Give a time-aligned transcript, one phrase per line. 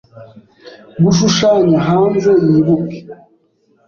[1.03, 2.97] Gushushanya hanze yibuke